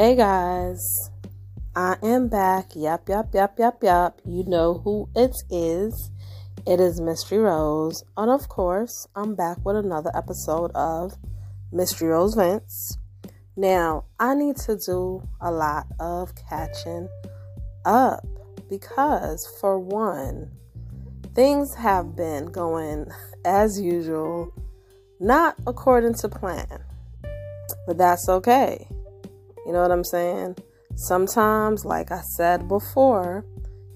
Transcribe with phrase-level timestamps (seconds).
[0.00, 1.10] Hey guys,
[1.76, 2.70] I am back.
[2.74, 4.18] Yep, yep, yep, yep, yep.
[4.24, 6.10] You know who it is.
[6.66, 8.02] It is Mystery Rose.
[8.16, 11.18] And of course, I'm back with another episode of
[11.70, 12.96] Mystery Rose Vents.
[13.56, 17.06] Now, I need to do a lot of catching
[17.84, 18.26] up
[18.70, 20.50] because, for one,
[21.34, 23.08] things have been going
[23.44, 24.50] as usual,
[25.20, 26.84] not according to plan.
[27.86, 28.88] But that's okay.
[29.66, 30.56] You know what I'm saying?
[30.96, 33.44] Sometimes, like I said before,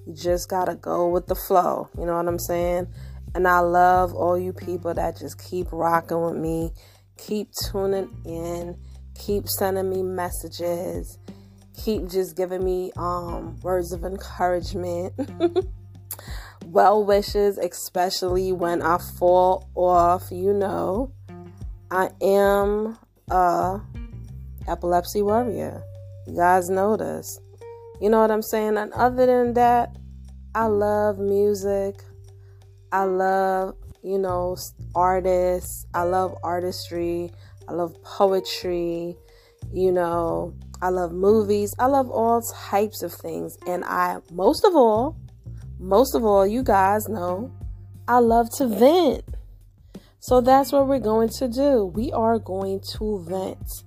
[0.07, 1.89] you just gotta go with the flow.
[1.99, 2.87] You know what I'm saying?
[3.35, 6.71] And I love all you people that just keep rocking with me,
[7.19, 8.77] keep tuning in,
[9.15, 11.19] keep sending me messages,
[11.77, 15.13] keep just giving me um, words of encouragement,
[16.67, 20.31] well wishes, especially when I fall off.
[20.31, 21.13] You know,
[21.91, 22.99] I am
[23.31, 23.81] a
[24.69, 25.83] epilepsy warrior.
[26.27, 27.41] You guys know this.
[28.01, 28.77] You know what I'm saying?
[28.77, 29.97] And other than that,
[30.55, 32.03] I love music.
[32.93, 34.57] I love, you know,
[34.95, 35.87] artists.
[35.95, 37.33] I love artistry.
[37.69, 39.17] I love poetry.
[39.73, 41.75] You know, I love movies.
[41.79, 43.59] I love all types of things.
[43.67, 45.17] And I, most of all,
[45.79, 47.53] most of all, you guys know,
[48.07, 49.25] I love to vent.
[50.21, 51.87] So that's what we're going to do.
[51.87, 53.85] We are going to vent.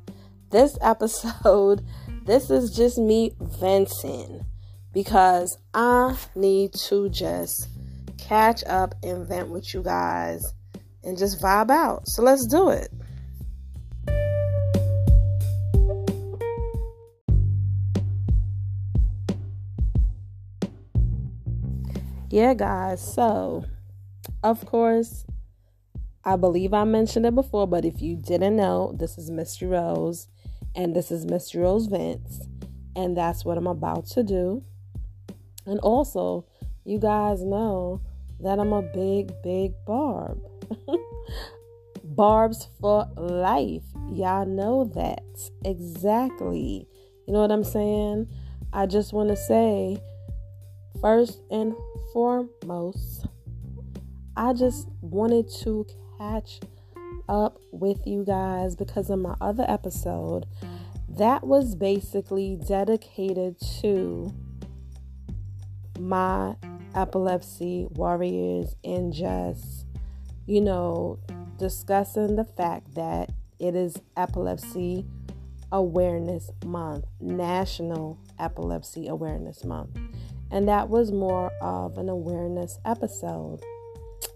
[0.49, 1.85] This episode,
[2.23, 4.45] this is just me venting
[4.93, 7.67] because I need to just
[8.17, 10.41] catch up and vent with you guys
[11.03, 12.07] and just vibe out.
[12.07, 12.89] So let's do it.
[22.29, 23.01] Yeah, guys.
[23.01, 23.65] So,
[24.43, 25.25] of course,
[26.23, 30.27] I believe I mentioned it before, but if you didn't know, this is Mystery Rose
[30.77, 32.47] and this is Mystery Rose Vents,
[32.95, 34.63] and that's what I'm about to do.
[35.65, 36.45] And also,
[36.85, 37.99] you guys know
[38.41, 40.39] that I'm a big, big barb.
[42.03, 43.83] Barbs for life.
[44.11, 45.23] Y'all know that.
[45.65, 46.87] Exactly.
[47.25, 48.27] You know what I'm saying?
[48.71, 49.99] I just want to say,
[51.01, 51.73] first and
[52.13, 53.25] foremost,
[54.35, 55.87] I just wanted to
[56.19, 56.59] catch
[57.27, 60.45] up with you guys because in my other episode,
[61.09, 64.33] that was basically dedicated to
[65.99, 66.55] my
[66.95, 69.85] epilepsy warriors and just,
[70.45, 71.19] you know,
[71.57, 75.05] discussing the fact that it is Epilepsy
[75.71, 79.97] Awareness Month, National Epilepsy Awareness Month.
[80.51, 83.61] And that was more of an awareness episode.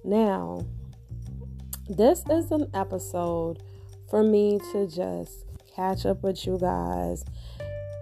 [0.03, 0.65] Now,
[1.89, 3.63] this is an episode
[4.09, 7.23] for me to just catch up with you guys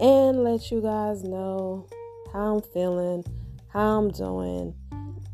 [0.00, 1.86] and let you guys know
[2.32, 3.24] how I'm feeling,
[3.68, 4.74] how I'm doing,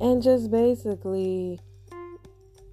[0.01, 1.61] and just basically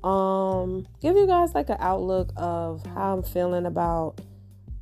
[0.04, 4.20] um give you guys like an outlook of how I'm feeling about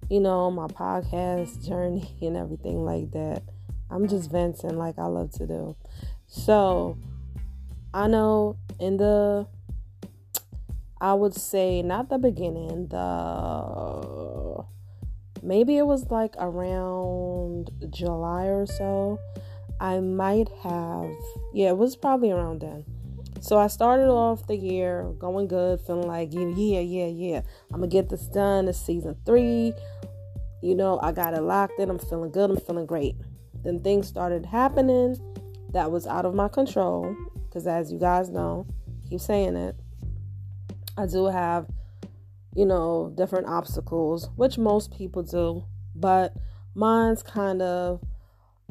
[0.09, 3.43] you know my podcast journey and everything like that.
[3.89, 5.75] I'm just venting like I love to do.
[6.27, 6.97] So,
[7.93, 9.47] I know in the
[11.01, 14.63] I would say not the beginning, the
[15.41, 19.19] maybe it was like around July or so.
[19.79, 21.09] I might have,
[21.55, 22.85] yeah, it was probably around then.
[23.39, 27.41] So I started off the year going good, feeling like, yeah, yeah, yeah.
[27.73, 28.67] I'm gonna get this done.
[28.67, 29.73] It's season three.
[30.61, 31.89] You know, I got it locked in.
[31.89, 32.51] I'm feeling good.
[32.51, 33.15] I'm feeling great.
[33.63, 35.17] Then things started happening
[35.71, 37.15] that was out of my control.
[37.47, 38.67] Because as you guys know,
[39.09, 39.75] keep saying it.
[40.97, 41.67] I do have,
[42.53, 45.65] you know, different obstacles, which most people do,
[45.95, 46.33] but
[46.75, 48.01] mine's kind of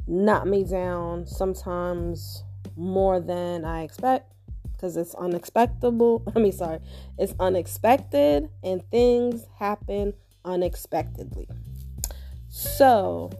[0.07, 2.45] knock me down sometimes
[2.77, 4.33] more than I expect
[4.73, 5.95] because it's unexpected.
[6.35, 6.81] I mean, sorry,
[7.19, 10.15] it's unexpected and things happen
[10.45, 11.49] unexpectedly.
[12.49, 13.31] So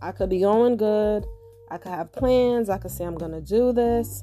[0.00, 1.26] I could be going good.
[1.70, 2.70] I could have plans.
[2.70, 4.22] I could say I'm going to do this.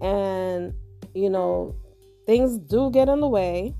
[0.00, 0.74] And,
[1.14, 1.74] you know,
[2.26, 3.74] things do get in the way,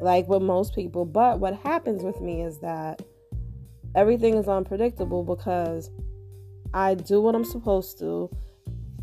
[0.00, 1.04] like with most people.
[1.04, 3.02] But what happens with me is that
[3.94, 5.90] everything is unpredictable because
[6.72, 8.30] I do what I'm supposed to,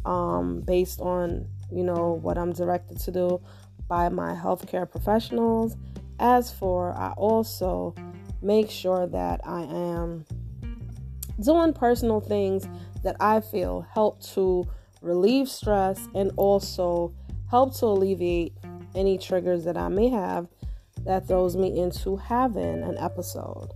[0.06, 3.42] um, based on you know what I'm directed to do
[3.88, 5.76] by my healthcare professionals.
[6.20, 7.96] As for, I also
[8.42, 10.26] make sure that I am
[11.42, 12.68] doing personal things
[13.04, 14.68] that I feel help to
[15.02, 17.14] relieve stress and also
[17.52, 18.54] help to alleviate
[18.96, 20.48] any triggers that I may have
[21.04, 23.70] that throws me into having an episode.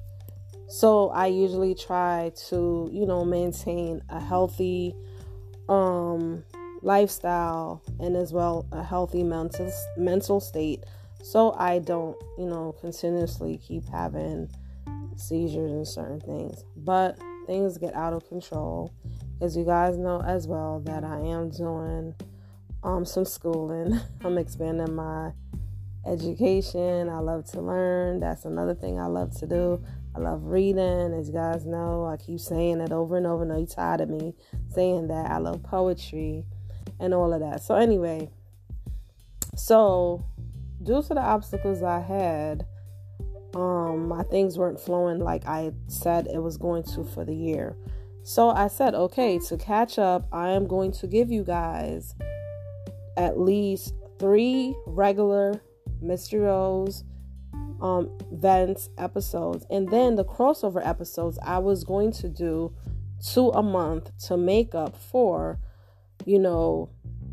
[0.70, 4.96] So I usually try to, you know, maintain a healthy
[5.68, 6.44] um
[6.84, 10.84] lifestyle and as well a healthy mental mental state
[11.24, 14.48] so I don't, you know, continuously keep having
[15.16, 16.64] seizures and certain things.
[16.78, 17.18] But
[17.48, 18.94] things get out of control.
[19.42, 22.14] As you guys know as well that I am doing
[22.86, 24.00] um some schooling.
[24.24, 25.32] I'm expanding my
[26.06, 27.10] education.
[27.10, 28.20] I love to learn.
[28.20, 29.84] That's another thing I love to do.
[30.16, 31.14] I love reading.
[31.14, 33.44] As you guys know, I keep saying it over and over.
[33.44, 34.36] No, you tired of me
[34.70, 35.32] saying that.
[35.32, 36.46] I love poetry
[37.00, 37.64] and all of that.
[37.64, 38.30] So anyway,
[39.56, 40.24] so
[40.84, 42.68] due to the obstacles I had,
[43.56, 47.76] um, my things weren't flowing like I said it was going to for the year.
[48.24, 52.16] So I said, okay, to catch up, I am going to give you guys
[53.18, 55.62] at least three regular
[56.02, 57.04] Mystery Rose
[57.82, 59.66] um, vents episodes.
[59.70, 62.74] And then the crossover episodes, I was going to do
[63.26, 65.60] two a month to make up for,
[66.26, 66.90] you know,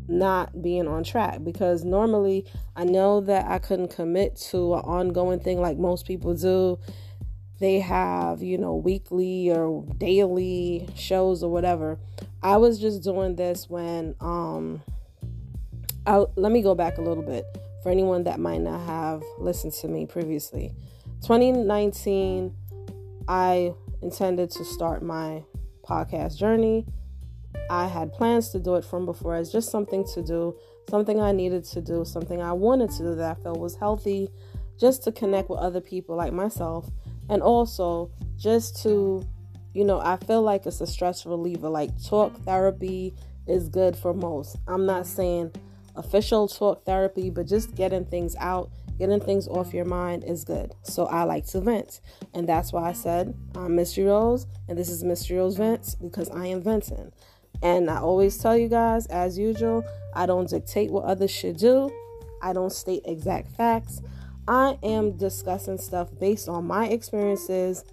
[0.07, 2.45] not being on track because normally
[2.75, 6.79] I know that I couldn't commit to an ongoing thing like most people do.
[7.59, 11.97] They have, you know, weekly or daily shows or whatever.
[12.41, 14.81] I was just doing this when um
[16.05, 17.45] I let me go back a little bit
[17.81, 20.73] for anyone that might not have listened to me previously.
[21.21, 22.53] 2019
[23.27, 25.43] I intended to start my
[25.87, 26.85] podcast journey
[27.69, 30.55] I had plans to do it from before as just something to do,
[30.89, 34.29] something I needed to do, something I wanted to do that I felt was healthy,
[34.79, 36.89] just to connect with other people like myself,
[37.29, 39.25] and also just to,
[39.73, 41.69] you know, I feel like it's a stress reliever.
[41.69, 43.13] Like talk therapy
[43.47, 44.57] is good for most.
[44.67, 45.51] I'm not saying
[45.95, 50.73] official talk therapy, but just getting things out, getting things off your mind is good.
[50.83, 52.01] So I like to vent.
[52.33, 56.29] And that's why I said I'm Mystery Rose, and this is Mystery Rose Vents because
[56.29, 57.11] I am venting.
[57.61, 61.91] And I always tell you guys, as usual, I don't dictate what others should do.
[62.41, 64.01] I don't state exact facts.
[64.47, 67.85] I am discussing stuff based on my experiences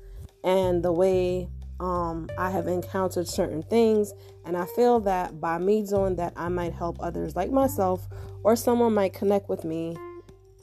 [0.43, 1.49] and the way
[1.81, 4.13] um, I have encountered certain things.
[4.45, 8.07] And I feel that by me doing that, I might help others like myself,
[8.45, 9.97] or someone might connect with me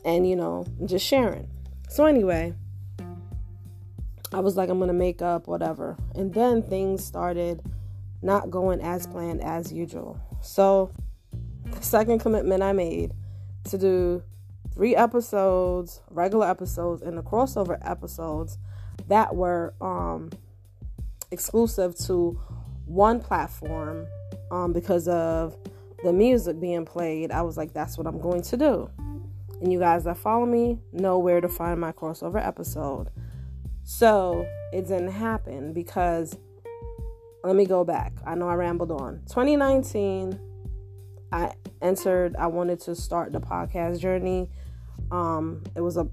[0.05, 1.49] and, you know, just sharing.
[1.89, 2.53] So, anyway,
[4.31, 5.97] I was like, I'm to make up whatever.
[6.15, 7.61] And then things started
[8.21, 10.19] not going as planned as usual.
[10.41, 10.91] So,
[11.65, 13.13] the second commitment I made
[13.65, 14.23] to do
[14.73, 18.57] three episodes, regular episodes, and the crossover episodes
[19.07, 20.29] that were um,
[21.31, 22.39] exclusive to
[22.85, 24.07] one platform
[24.51, 25.57] um, because of
[26.03, 27.31] the music being played.
[27.31, 28.89] I was like, that's what I'm going to do.
[29.61, 33.09] And you guys that follow me know where to find my crossover episode.
[33.83, 36.37] So it didn't happen because
[37.43, 38.13] let me go back.
[38.25, 39.21] I know I rambled on.
[39.27, 40.39] 2019,
[41.31, 44.49] I entered, I wanted to start the podcast journey.
[45.11, 46.07] Um, it was a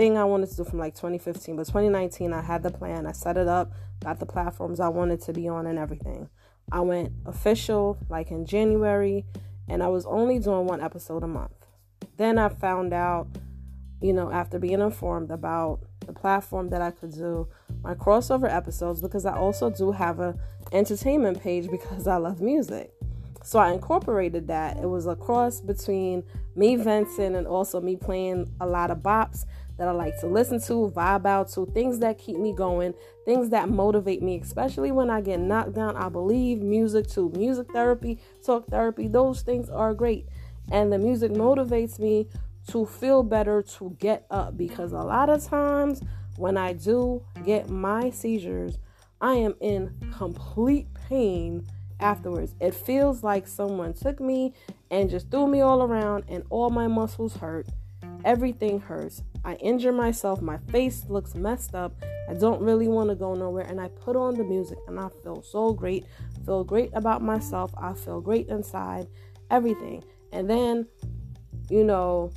[0.00, 3.12] thing I wanted to do from like 2015, but 2019, I had the plan, I
[3.12, 3.70] set it up,
[4.02, 6.30] got the platforms I wanted to be on, and everything.
[6.72, 9.26] I went official like in January,
[9.68, 11.66] and I was only doing one episode a month.
[12.16, 13.28] Then I found out,
[14.00, 17.48] you know, after being informed about the platform that I could do
[17.82, 20.34] my crossover episodes because I also do have a
[20.72, 22.94] entertainment page because I love music.
[23.42, 24.78] So I incorporated that.
[24.78, 26.24] It was a cross between
[26.56, 29.44] me venting and also me playing a lot of bops
[29.80, 32.92] that I like to listen to, vibe out to, things that keep me going,
[33.24, 35.96] things that motivate me, especially when I get knocked down.
[35.96, 37.32] I believe music too.
[37.34, 40.28] Music therapy, talk therapy, those things are great.
[40.70, 42.28] And the music motivates me
[42.68, 46.02] to feel better, to get up because a lot of times
[46.36, 48.78] when I do get my seizures,
[49.18, 51.66] I am in complete pain
[52.00, 52.54] afterwards.
[52.60, 54.52] It feels like someone took me
[54.90, 57.66] and just threw me all around, and all my muscles hurt.
[58.26, 59.22] Everything hurts.
[59.44, 60.42] I injure myself.
[60.42, 61.94] My face looks messed up.
[62.28, 63.64] I don't really want to go nowhere.
[63.64, 66.04] And I put on the music and I feel so great.
[66.44, 67.72] Feel great about myself.
[67.76, 69.06] I feel great inside.
[69.50, 70.04] Everything.
[70.32, 70.86] And then,
[71.68, 72.32] you know,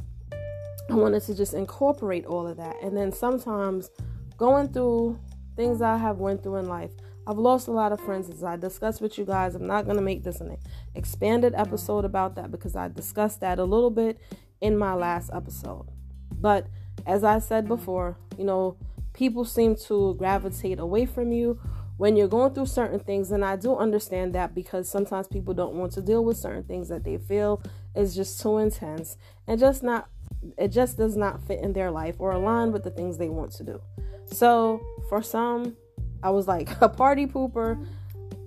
[0.90, 2.76] I wanted to just incorporate all of that.
[2.82, 3.90] And then sometimes
[4.38, 5.20] going through
[5.56, 6.92] things I have went through in life,
[7.26, 9.56] I've lost a lot of friends as I discussed with you guys.
[9.56, 10.58] I'm not going to make this an
[10.96, 14.20] expanded episode about that because I discussed that a little bit
[14.60, 15.88] in my last episode.
[16.34, 16.68] But
[17.06, 18.78] as I said before, you know,
[19.14, 21.60] people seem to gravitate away from you
[21.98, 25.76] when you're going through certain things and I do understand that because sometimes people don't
[25.76, 27.62] want to deal with certain things that they feel
[27.96, 29.18] is just too intense
[29.48, 30.10] and just not
[30.58, 33.52] it just does not fit in their life or align with the things they want
[33.54, 33.82] to do.
[34.26, 35.78] So for some,
[36.22, 37.86] I was like a party pooper,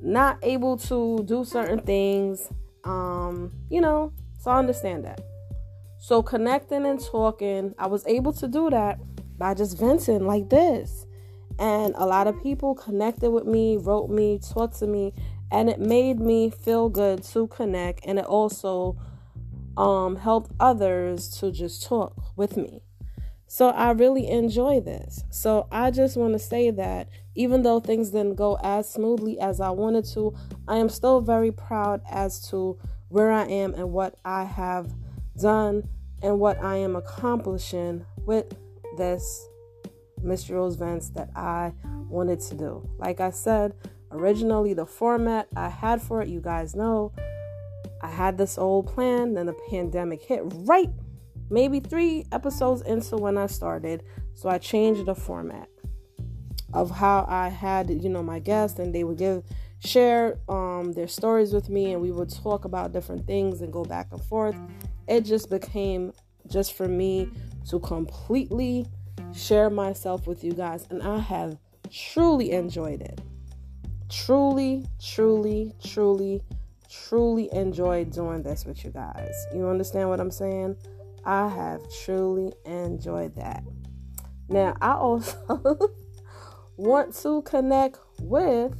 [0.02, 2.50] not able to do certain things.
[2.84, 5.20] Um, you know, so I understand that.
[5.98, 8.98] So connecting and talking, I was able to do that
[9.38, 11.06] by just venting like this.
[11.58, 15.14] And a lot of people connected with me, wrote me, talked to me,
[15.50, 18.96] and it made me feel good to connect and it also
[19.76, 22.82] um, helped others to just talk with me.
[23.48, 25.22] So I really enjoy this.
[25.30, 29.60] So I just want to say that even though things didn't go as smoothly as
[29.60, 30.34] I wanted to,
[30.66, 34.92] I am still very proud as to where I am and what I have
[35.36, 35.88] done
[36.22, 38.56] and what I am accomplishing with
[38.96, 39.46] this
[40.22, 41.72] Miss Rose Vents that I
[42.08, 42.88] wanted to do.
[42.98, 43.74] Like I said,
[44.10, 47.12] originally the format I had for it, you guys know,
[48.02, 50.90] I had this old plan, then the pandemic hit right
[51.50, 54.02] maybe three episodes into when I started.
[54.34, 55.68] So I changed the format
[56.72, 59.44] of how I had, you know, my guests and they would give
[59.78, 63.84] share um, their stories with me and we would talk about different things and go
[63.84, 64.56] back and forth.
[65.08, 66.12] It just became
[66.48, 67.30] just for me
[67.68, 68.86] to completely
[69.34, 71.58] share myself with you guys and I have
[71.90, 73.20] truly enjoyed it.
[74.08, 76.42] Truly, truly, truly,
[76.88, 79.34] truly enjoyed doing this with you guys.
[79.54, 80.76] You understand what I'm saying?
[81.24, 83.64] I have truly enjoyed that.
[84.48, 85.36] Now, I also
[86.76, 88.72] want to connect with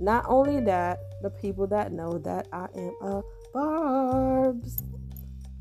[0.00, 3.22] not only that, the people that know that I am a
[3.54, 4.82] Barb's.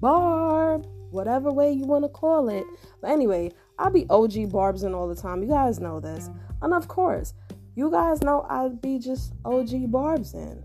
[0.05, 2.63] Barb, whatever way you want to call it.
[3.01, 5.41] But anyway, I'll be OG Barbs in all the time.
[5.41, 6.29] You guys know this.
[6.61, 7.33] And of course,
[7.73, 10.63] you guys know I'd be just OG Barbs in.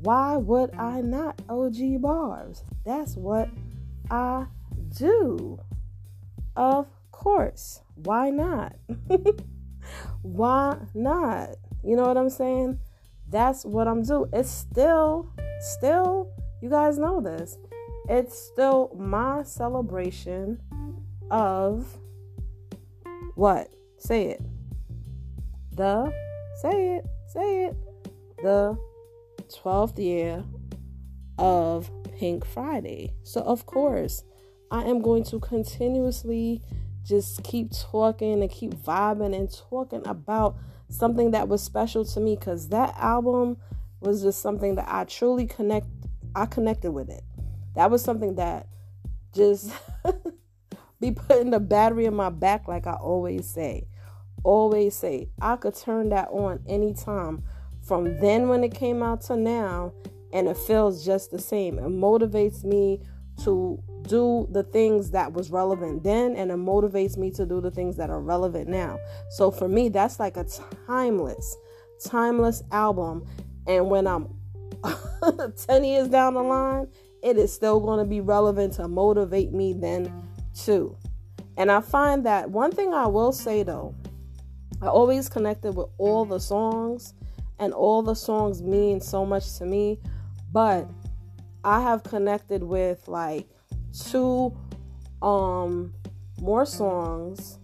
[0.00, 2.64] Why would I not OG Barbs?
[2.84, 3.48] That's what
[4.10, 4.44] I
[4.94, 5.58] do.
[6.54, 7.80] Of course.
[7.94, 8.76] Why not?
[10.20, 11.56] Why not?
[11.82, 12.78] You know what I'm saying?
[13.26, 14.28] That's what I'm doing.
[14.34, 16.28] It's still, still,
[16.60, 17.56] you guys know this.
[18.12, 20.60] It's still my celebration
[21.30, 21.86] of
[23.36, 23.70] what?
[23.98, 24.42] Say it.
[25.70, 26.12] The,
[26.60, 27.76] say it, say it.
[28.42, 28.76] The
[29.48, 30.42] 12th year
[31.38, 31.88] of
[32.18, 33.14] Pink Friday.
[33.22, 34.24] So, of course,
[34.72, 36.62] I am going to continuously
[37.04, 40.56] just keep talking and keep vibing and talking about
[40.88, 43.56] something that was special to me because that album
[44.00, 45.86] was just something that I truly connect
[46.34, 47.22] I connected with it.
[47.74, 48.66] That was something that
[49.34, 49.72] just
[51.00, 53.86] be putting the battery in my back like I always say.
[54.42, 57.42] Always say I could turn that on anytime
[57.82, 59.92] from then when it came out to now
[60.32, 61.78] and it feels just the same.
[61.78, 63.02] It motivates me
[63.44, 67.70] to do the things that was relevant then and it motivates me to do the
[67.70, 68.98] things that are relevant now.
[69.30, 70.46] So for me that's like a
[70.86, 71.56] timeless
[72.00, 73.26] timeless album
[73.66, 74.28] and when I'm
[75.66, 76.88] 10 years down the line,
[77.22, 80.12] it is still going to be relevant to motivate me then
[80.54, 80.96] too.
[81.56, 83.94] And I find that one thing I will say though,
[84.80, 87.14] I always connected with all the songs
[87.58, 90.00] and all the songs mean so much to me,
[90.52, 90.88] but
[91.62, 93.46] I have connected with like
[94.08, 94.56] two
[95.20, 95.92] um
[96.40, 97.58] more songs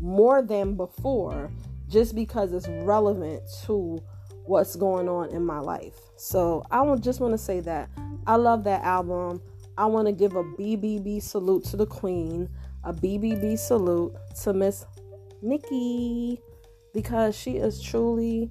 [0.00, 1.50] more than before
[1.88, 4.02] just because it's relevant to
[4.44, 5.96] what's going on in my life.
[6.16, 7.90] So I just want to say that
[8.26, 9.40] I love that album.
[9.78, 12.48] I want to give a BBB salute to the Queen,
[12.84, 14.84] a BBB salute to Miss
[15.40, 16.40] Nikki
[16.92, 18.50] because she is truly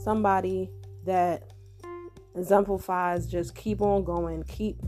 [0.00, 0.70] somebody
[1.04, 1.52] that
[2.36, 4.80] exemplifies just keep on going, keep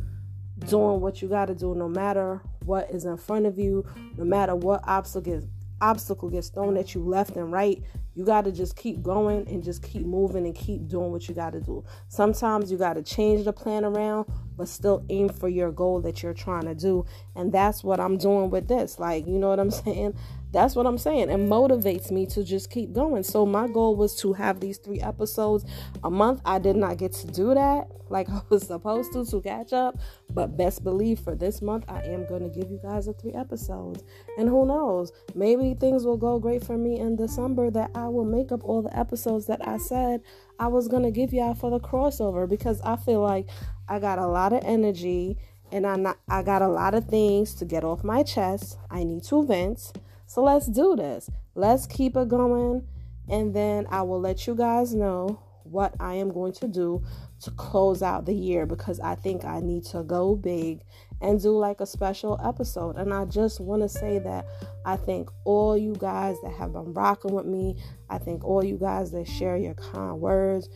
[0.69, 3.85] doing what you got to do no matter what is in front of you,
[4.17, 5.47] no matter what obstacle gets,
[5.81, 7.83] obstacle gets thrown at you left and right.
[8.21, 11.35] You got to just keep going and just keep moving and keep doing what you
[11.35, 11.83] got to do.
[12.09, 14.27] Sometimes you got to change the plan around,
[14.61, 17.07] but still aim for your goal that you're trying to do.
[17.35, 18.99] And that's what I'm doing with this.
[18.99, 20.15] Like, you know what I'm saying?
[20.53, 21.31] That's what I'm saying.
[21.31, 23.23] It motivates me to just keep going.
[23.23, 25.65] So my goal was to have these three episodes
[26.05, 26.43] a month.
[26.45, 29.99] I did not get to do that like I was supposed to to catch up.
[30.33, 33.33] But best believe for this month, I am going to give you guys the three
[33.33, 34.05] episodes.
[34.37, 35.13] And who knows?
[35.35, 38.83] Maybe things will go great for me in December that I will make up all
[38.83, 40.21] the episodes that I said
[40.61, 43.49] I was going to give y'all for the crossover because I feel like
[43.89, 45.39] I got a lot of energy
[45.73, 48.77] and I I got a lot of things to get off my chest.
[48.91, 49.93] I need to vent.
[50.27, 51.31] So let's do this.
[51.55, 52.87] Let's keep it going.
[53.27, 57.03] And then I will let you guys know what I am going to do
[57.43, 60.83] to close out the year because I think I need to go big
[61.21, 62.97] and do like a special episode.
[62.97, 64.47] And I just want to say that
[64.85, 67.77] I thank all you guys that have been rocking with me.
[68.09, 70.69] I thank all you guys that share your kind words.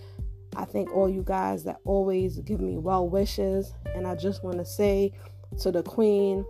[0.56, 3.72] I thank all you guys that always give me well wishes.
[3.94, 5.12] And I just want to say
[5.60, 6.44] to the queen,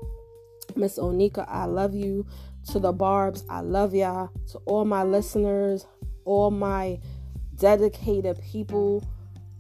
[0.77, 2.27] Miss Onika, I love you.
[2.73, 4.31] To the Barbs, I love y'all.
[4.53, 5.87] To all my listeners,
[6.25, 6.99] all my
[7.57, 9.05] dedicated people,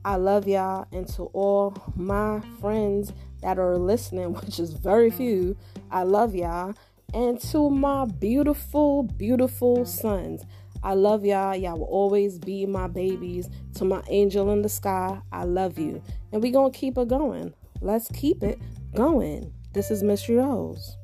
[0.05, 0.87] I love y'all.
[0.93, 5.57] And to all my friends that are listening, which is very few,
[5.91, 6.75] I love y'all.
[7.13, 10.45] And to my beautiful, beautiful sons,
[10.83, 11.57] I love y'all.
[11.57, 13.49] Y'all will always be my babies.
[13.77, 16.03] To my angel in the sky, I love you.
[16.33, 17.55] And we going to keep it going.
[17.81, 18.59] Let's keep it
[18.95, 19.53] going.
[19.73, 20.97] This is Miss Rose.